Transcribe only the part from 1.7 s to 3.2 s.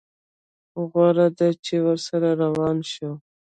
ورسره روان شو.